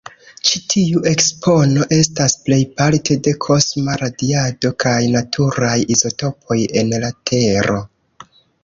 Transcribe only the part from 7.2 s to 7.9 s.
Tero.